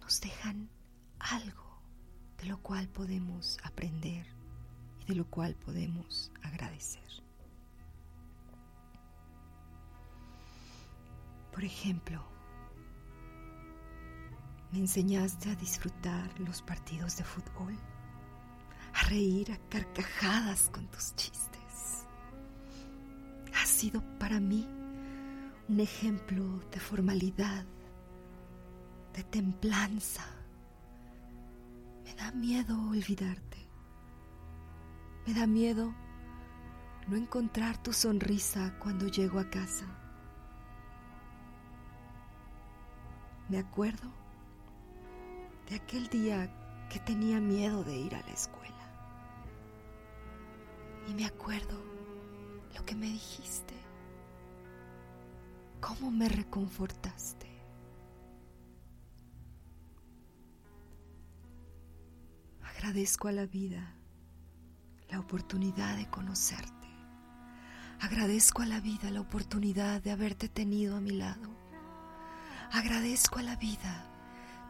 nos 0.00 0.20
dejan 0.20 0.68
cual 2.68 2.86
podemos 2.88 3.56
aprender 3.62 4.26
y 5.00 5.06
de 5.06 5.14
lo 5.14 5.24
cual 5.24 5.54
podemos 5.54 6.30
agradecer. 6.42 7.02
Por 11.50 11.64
ejemplo, 11.64 12.22
me 14.70 14.80
enseñaste 14.80 15.50
a 15.50 15.54
disfrutar 15.54 16.38
los 16.40 16.60
partidos 16.60 17.16
de 17.16 17.24
fútbol, 17.24 17.74
a 18.92 19.04
reír 19.04 19.50
a 19.50 19.56
carcajadas 19.70 20.68
con 20.68 20.86
tus 20.88 21.16
chistes. 21.16 22.04
Has 23.54 23.68
sido 23.70 24.02
para 24.18 24.40
mí 24.40 24.68
un 25.70 25.80
ejemplo 25.80 26.44
de 26.70 26.80
formalidad, 26.80 27.64
de 29.14 29.24
templanza, 29.24 30.37
da 32.14 32.30
miedo 32.32 32.74
olvidarte. 32.88 33.58
Me 35.26 35.34
da 35.34 35.46
miedo 35.46 35.94
no 37.06 37.16
encontrar 37.16 37.76
tu 37.82 37.92
sonrisa 37.92 38.78
cuando 38.78 39.08
llego 39.08 39.38
a 39.38 39.48
casa. 39.48 39.86
Me 43.48 43.58
acuerdo 43.58 44.10
de 45.68 45.76
aquel 45.76 46.08
día 46.08 46.50
que 46.90 47.00
tenía 47.00 47.40
miedo 47.40 47.82
de 47.82 47.96
ir 47.96 48.14
a 48.14 48.20
la 48.20 48.32
escuela. 48.32 48.74
Y 51.08 51.14
me 51.14 51.24
acuerdo 51.24 51.78
lo 52.74 52.84
que 52.84 52.94
me 52.94 53.06
dijiste, 53.06 53.74
cómo 55.80 56.10
me 56.10 56.28
reconfortaste. 56.28 57.47
Agradezco 62.78 63.26
a 63.26 63.32
la 63.32 63.44
vida 63.44 63.92
la 65.10 65.18
oportunidad 65.18 65.96
de 65.96 66.08
conocerte. 66.08 66.88
Agradezco 68.00 68.62
a 68.62 68.66
la 68.66 68.78
vida 68.78 69.10
la 69.10 69.20
oportunidad 69.20 70.00
de 70.00 70.12
haberte 70.12 70.48
tenido 70.48 70.96
a 70.96 71.00
mi 71.00 71.10
lado. 71.10 71.50
Agradezco 72.70 73.40
a 73.40 73.42
la 73.42 73.56
vida 73.56 74.06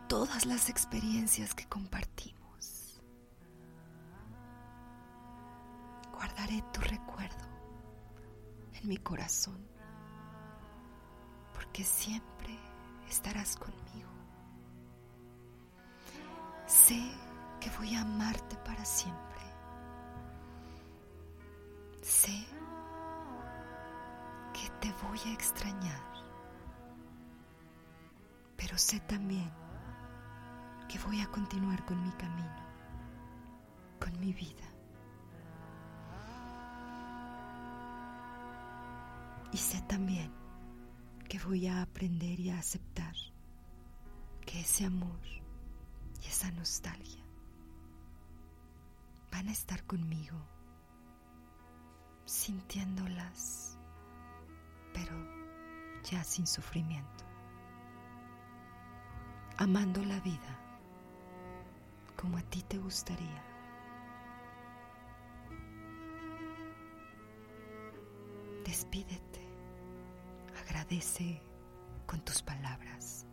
todas 0.08 0.46
las 0.46 0.70
experiencias 0.70 1.54
que 1.54 1.66
compartimos. 1.66 2.98
Guardaré 6.10 6.64
tu 6.72 6.80
recuerdo 6.80 7.46
en 8.72 8.88
mi 8.88 8.96
corazón, 8.96 9.68
porque 11.52 11.84
siempre 11.84 12.58
estarás 13.06 13.54
conmigo. 13.56 14.08
Sé 16.66 17.27
que 17.68 17.76
voy 17.76 17.94
a 17.94 18.02
amarte 18.02 18.56
para 18.64 18.84
siempre. 18.84 19.40
Sé 22.02 22.46
que 24.54 24.70
te 24.80 24.92
voy 25.04 25.18
a 25.26 25.32
extrañar, 25.32 26.02
pero 28.56 28.78
sé 28.78 29.00
también 29.00 29.50
que 30.88 30.98
voy 31.00 31.20
a 31.20 31.26
continuar 31.26 31.84
con 31.84 32.02
mi 32.02 32.10
camino, 32.12 32.62
con 34.00 34.18
mi 34.18 34.32
vida. 34.32 34.64
Y 39.52 39.56
sé 39.56 39.80
también 39.82 40.32
que 41.28 41.38
voy 41.40 41.66
a 41.66 41.82
aprender 41.82 42.40
y 42.40 42.50
a 42.50 42.58
aceptar 42.58 43.14
que 44.46 44.60
ese 44.60 44.86
amor 44.86 45.20
y 46.22 46.26
esa 46.26 46.50
nostalgia 46.52 47.27
van 49.30 49.48
a 49.48 49.52
estar 49.52 49.84
conmigo, 49.84 50.36
sintiéndolas, 52.24 53.78
pero 54.92 55.14
ya 56.10 56.24
sin 56.24 56.46
sufrimiento, 56.46 57.24
amando 59.58 60.04
la 60.04 60.20
vida 60.20 60.58
como 62.16 62.36
a 62.36 62.42
ti 62.42 62.62
te 62.62 62.78
gustaría. 62.78 63.44
Despídete, 68.64 69.40
agradece 70.64 71.40
con 72.06 72.20
tus 72.24 72.42
palabras, 72.42 73.26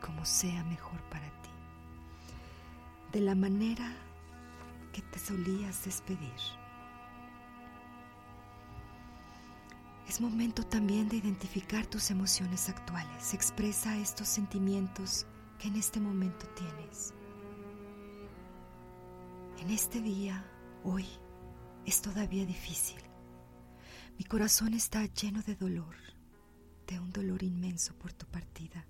como 0.00 0.24
sea 0.24 0.64
mejor 0.64 1.02
para 1.10 1.28
ti, 1.42 1.50
de 3.12 3.20
la 3.20 3.34
manera 3.34 3.92
que 4.92 5.02
te 5.02 5.18
solías 5.18 5.84
despedir. 5.84 6.32
Es 10.08 10.20
momento 10.20 10.62
también 10.62 11.08
de 11.08 11.16
identificar 11.16 11.86
tus 11.86 12.10
emociones 12.10 12.68
actuales. 12.68 13.34
Expresa 13.34 13.96
estos 13.96 14.28
sentimientos 14.28 15.26
que 15.58 15.68
en 15.68 15.76
este 15.76 16.00
momento 16.00 16.46
tienes. 16.48 17.14
En 19.60 19.70
este 19.70 20.00
día, 20.00 20.44
hoy, 20.82 21.06
es 21.86 22.00
todavía 22.02 22.44
difícil. 22.44 23.00
Mi 24.18 24.24
corazón 24.24 24.74
está 24.74 25.04
lleno 25.06 25.42
de 25.42 25.54
dolor, 25.54 25.96
de 26.86 26.98
un 26.98 27.12
dolor 27.12 27.42
inmenso 27.42 27.94
por 27.94 28.12
tu 28.12 28.26
partida. 28.26 28.86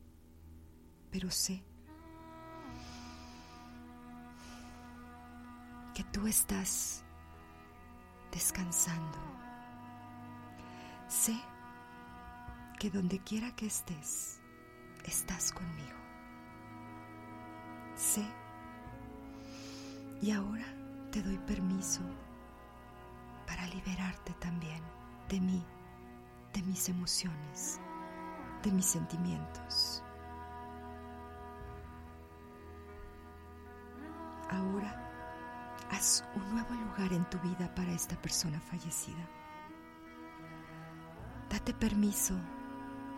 Pero 1.11 1.31
sé 1.31 1.63
que 5.95 6.05
tú 6.05 6.27
estás 6.27 7.05
descansando. 8.31 9.19
Sé 11.09 11.39
que 12.79 12.91
donde 12.91 13.19
quiera 13.21 13.55
que 13.55 13.67
estés, 13.67 14.41
estás 15.05 15.53
conmigo. 15.53 15.99
Sé. 17.95 18.25
Y 20.23 20.31
ahora 20.31 20.65
te 21.11 21.23
doy 21.23 21.37
permiso 21.39 22.01
para 23.47 23.67
liberarte 23.67 24.33
también 24.35 24.83
de 25.29 25.41
mí, 25.41 25.63
de 26.55 26.63
mis 26.63 26.89
emociones, 26.89 27.81
de 28.63 28.73
mis 28.73 28.87
sentimientos. 28.87 30.03
Ahora 34.49 35.12
haz 35.93 36.25
un 36.35 36.51
nuevo 36.51 36.75
lugar 36.75 37.13
en 37.13 37.25
tu 37.29 37.39
vida 37.41 37.73
para 37.75 37.93
esta 37.93 38.17
persona 38.17 38.59
fallecida. 38.61 39.29
Date 41.51 41.75
permiso 41.75 42.35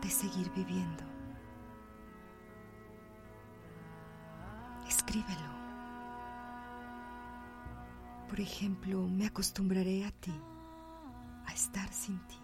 de 0.02 0.10
seguir 0.10 0.50
viviendo. 0.52 1.04
Escríbelo. 4.88 5.54
Por 8.28 8.40
ejemplo, 8.40 9.06
me 9.06 9.26
acostumbraré 9.26 10.04
a 10.04 10.10
ti, 10.10 10.34
a 11.46 11.52
estar 11.52 11.88
sin 11.92 12.18
ti. 12.26 12.38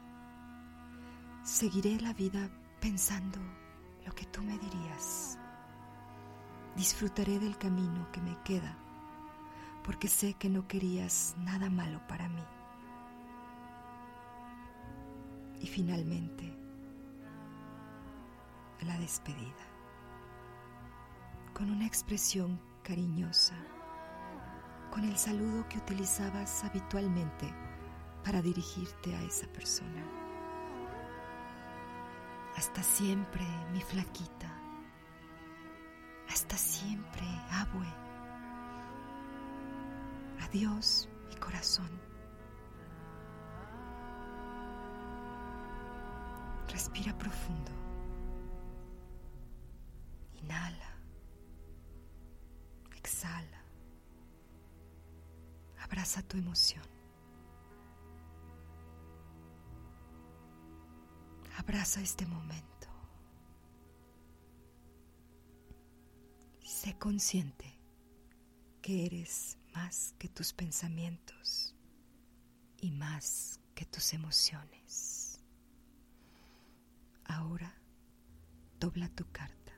Seguiré 1.42 2.00
la 2.00 2.12
vida 2.12 2.48
pensando 2.80 3.40
lo 4.06 4.14
que 4.14 4.26
tú 4.26 4.42
me 4.42 4.56
dirías. 4.58 5.38
Disfrutaré 6.76 7.40
del 7.40 7.58
camino 7.58 8.10
que 8.12 8.20
me 8.20 8.38
queda, 8.44 8.76
porque 9.90 10.06
sé 10.06 10.34
que 10.34 10.48
no 10.48 10.68
querías 10.68 11.34
nada 11.38 11.68
malo 11.68 12.00
para 12.06 12.28
mí. 12.28 12.44
Y 15.60 15.66
finalmente, 15.66 16.56
la 18.82 18.96
despedida, 18.98 19.66
con 21.52 21.72
una 21.72 21.86
expresión 21.86 22.60
cariñosa, 22.84 23.56
con 24.92 25.02
el 25.02 25.16
saludo 25.16 25.68
que 25.68 25.78
utilizabas 25.78 26.62
habitualmente 26.62 27.52
para 28.24 28.40
dirigirte 28.40 29.12
a 29.16 29.22
esa 29.24 29.48
persona. 29.48 30.04
Hasta 32.56 32.80
siempre, 32.84 33.44
mi 33.72 33.80
flaquita. 33.80 34.54
Hasta 36.28 36.56
siempre, 36.56 37.26
abue. 37.50 38.09
Adiós, 40.50 41.08
mi 41.28 41.36
corazón. 41.36 41.88
Respira 46.66 47.16
profundo. 47.16 47.70
Inhala. 50.42 50.90
Exhala. 52.96 53.62
Abraza 55.84 56.20
tu 56.24 56.36
emoción. 56.36 56.82
Abraza 61.58 62.00
este 62.00 62.26
momento. 62.26 62.88
Sé 66.64 66.98
consciente 66.98 67.72
que 68.82 69.06
eres 69.06 69.59
más 69.74 70.14
que 70.18 70.28
tus 70.28 70.52
pensamientos 70.52 71.74
y 72.80 72.90
más 72.90 73.60
que 73.74 73.84
tus 73.84 74.12
emociones. 74.12 75.40
Ahora 77.24 77.74
dobla 78.78 79.08
tu 79.08 79.30
carta. 79.30 79.72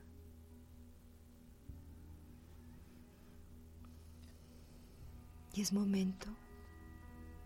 Y 5.55 5.61
es 5.61 5.73
momento 5.73 6.29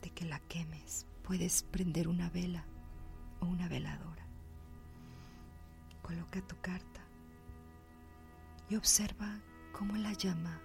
de 0.02 0.10
que 0.10 0.24
la 0.24 0.38
quemes. 0.40 1.06
Puedes 1.24 1.64
prender 1.64 2.06
una 2.06 2.30
vela 2.30 2.64
o 3.40 3.46
una 3.46 3.68
veladora. 3.68 4.24
Coloca 6.02 6.40
tu 6.46 6.56
carta 6.60 7.00
y 8.68 8.76
observa 8.76 9.40
cómo 9.72 9.96
la 9.96 10.12
llama 10.12 10.60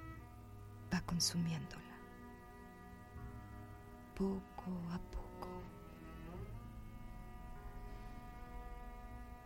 va 0.92 1.02
consumiéndola. 1.02 1.82
Poco 4.16 4.72
a 4.92 5.00
poco. 5.00 5.50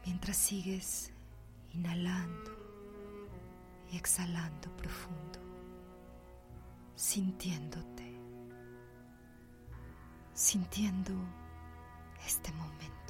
Mientras 0.05 0.37
sigues 0.37 1.11
inhalando 1.73 2.51
y 3.91 3.97
exhalando 3.97 4.69
profundo, 4.77 5.39
sintiéndote, 6.95 8.15
sintiendo 10.33 11.13
este 12.25 12.51
momento. 12.53 13.04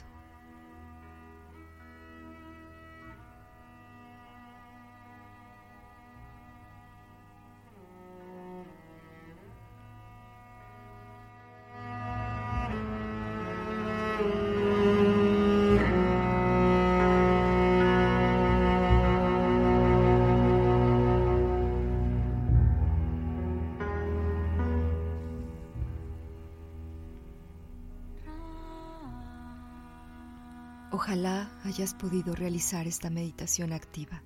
Hayas 31.76 31.94
podido 31.94 32.34
realizar 32.34 32.88
esta 32.88 33.10
meditación 33.10 33.74
activa. 33.74 34.24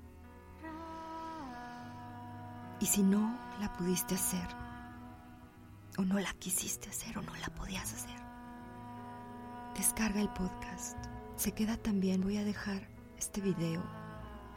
Y 2.80 2.86
si 2.86 3.02
no 3.02 3.36
la 3.60 3.74
pudiste 3.74 4.14
hacer, 4.14 4.48
o 5.98 6.04
no 6.04 6.20
la 6.20 6.32
quisiste 6.34 6.90
hacer, 6.90 7.18
o 7.18 7.24
no 7.24 7.36
la 7.38 7.48
podías 7.56 7.92
hacer, 7.92 8.20
descarga 9.76 10.22
el 10.22 10.30
podcast. 10.30 10.96
Se 11.38 11.52
queda 11.52 11.76
también, 11.76 12.22
voy 12.22 12.38
a 12.38 12.44
dejar 12.44 12.88
este 13.18 13.42
video 13.42 13.84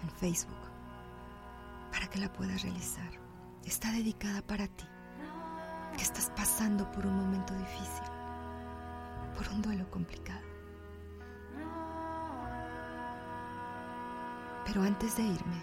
en 0.03 0.11
Facebook 0.11 0.71
para 1.91 2.09
que 2.09 2.21
la 2.21 2.31
puedas 2.31 2.63
realizar. 2.63 3.11
Está 3.65 3.91
dedicada 3.91 4.43
para 4.43 4.67
ti, 4.67 4.85
que 5.97 6.03
estás 6.03 6.31
pasando 6.37 6.91
por 6.93 7.07
un 7.07 7.17
momento 7.17 7.55
difícil, 7.55 8.05
por 9.35 9.49
un 9.49 9.63
duelo 9.63 9.91
complicado. 9.91 10.52
Pero 14.73 14.85
antes 14.85 15.19
de 15.19 15.23
irme, 15.23 15.61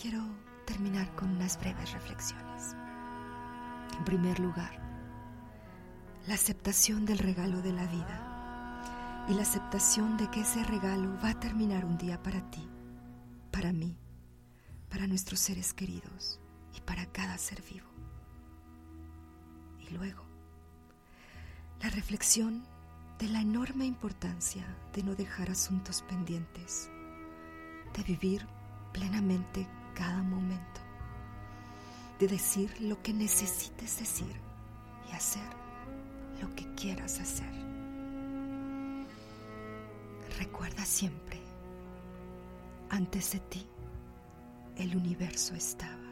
quiero 0.00 0.22
terminar 0.64 1.12
con 1.16 1.30
unas 1.30 1.58
breves 1.58 1.90
reflexiones. 1.90 2.76
En 3.98 4.04
primer 4.04 4.38
lugar, 4.38 4.78
la 6.28 6.34
aceptación 6.34 7.04
del 7.04 7.18
regalo 7.18 7.60
de 7.60 7.72
la 7.72 7.84
vida 7.86 9.24
y 9.28 9.34
la 9.34 9.42
aceptación 9.42 10.16
de 10.16 10.30
que 10.30 10.42
ese 10.42 10.62
regalo 10.62 11.18
va 11.20 11.30
a 11.30 11.40
terminar 11.40 11.84
un 11.84 11.98
día 11.98 12.22
para 12.22 12.48
ti, 12.48 12.64
para 13.50 13.72
mí, 13.72 13.96
para 14.88 15.08
nuestros 15.08 15.40
seres 15.40 15.74
queridos 15.74 16.38
y 16.76 16.80
para 16.82 17.06
cada 17.06 17.36
ser 17.38 17.60
vivo. 17.62 17.88
Y 19.80 19.94
luego, 19.94 20.22
la 21.82 21.90
reflexión 21.90 22.62
de 23.18 23.26
la 23.26 23.40
enorme 23.40 23.84
importancia 23.84 24.64
de 24.92 25.02
no 25.02 25.16
dejar 25.16 25.50
asuntos 25.50 26.02
pendientes 26.02 26.88
de 27.94 28.02
vivir 28.02 28.46
plenamente 28.92 29.66
cada 29.94 30.22
momento, 30.22 30.80
de 32.18 32.28
decir 32.28 32.80
lo 32.80 33.00
que 33.02 33.12
necesites 33.12 33.98
decir 33.98 34.34
y 35.10 35.14
hacer 35.14 35.48
lo 36.40 36.54
que 36.54 36.72
quieras 36.74 37.18
hacer. 37.20 37.52
Recuerda 40.38 40.84
siempre, 40.84 41.40
antes 42.90 43.32
de 43.32 43.40
ti, 43.40 43.66
el 44.76 44.96
universo 44.96 45.54
estaba, 45.54 46.08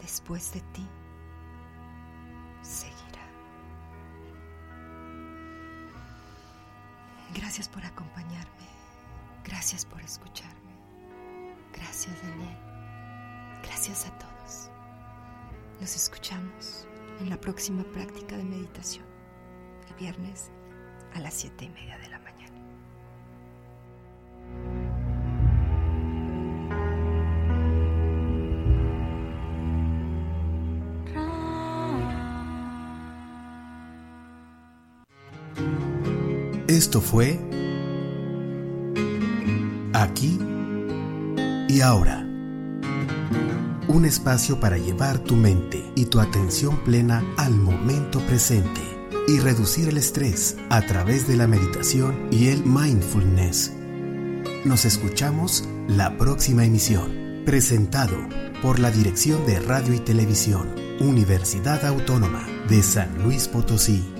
después 0.00 0.52
de 0.52 0.60
ti, 0.72 0.86
seguirá. 2.62 3.10
Gracias 7.34 7.68
por 7.68 7.84
acompañarme. 7.84 8.79
Gracias 9.44 9.84
por 9.84 10.00
escucharme. 10.02 10.72
Gracias, 11.72 12.20
Daniel. 12.22 12.56
Gracias 13.62 14.06
a 14.06 14.18
todos. 14.18 14.70
Nos 15.80 15.96
escuchamos 15.96 16.86
en 17.20 17.30
la 17.30 17.40
próxima 17.40 17.82
práctica 17.84 18.36
de 18.36 18.44
meditación, 18.44 19.04
el 19.88 19.94
viernes 19.94 20.50
a 21.14 21.20
las 21.20 21.34
siete 21.34 21.64
y 21.64 21.68
media 21.70 21.98
de 21.98 22.08
la 22.08 22.18
mañana. 22.18 22.30
Esto 36.68 37.00
fue 37.00 37.38
Y 40.22 41.80
ahora. 41.80 42.26
Un 43.88 44.04
espacio 44.04 44.60
para 44.60 44.76
llevar 44.76 45.18
tu 45.18 45.34
mente 45.34 45.92
y 45.94 46.06
tu 46.06 46.20
atención 46.20 46.84
plena 46.84 47.24
al 47.38 47.54
momento 47.54 48.20
presente 48.20 48.80
y 49.28 49.38
reducir 49.38 49.88
el 49.88 49.96
estrés 49.96 50.56
a 50.68 50.82
través 50.82 51.26
de 51.26 51.36
la 51.36 51.46
meditación 51.46 52.28
y 52.30 52.48
el 52.48 52.64
mindfulness. 52.64 53.72
Nos 54.64 54.84
escuchamos 54.84 55.66
la 55.88 56.18
próxima 56.18 56.64
emisión, 56.64 57.42
presentado 57.46 58.18
por 58.62 58.78
la 58.78 58.90
Dirección 58.90 59.46
de 59.46 59.58
Radio 59.60 59.94
y 59.94 60.00
Televisión, 60.00 60.74
Universidad 61.00 61.84
Autónoma 61.86 62.46
de 62.68 62.82
San 62.82 63.22
Luis 63.22 63.48
Potosí. 63.48 64.19